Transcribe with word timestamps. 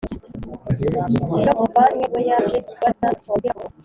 Iyo 1.37 1.51
muvandimwe 1.59 2.05
we 2.13 2.21
yaje 2.29 2.57
Kabarisa 2.67 3.05
ntitwongera 3.07 3.53
ku 3.57 3.59
mubona 3.61 3.77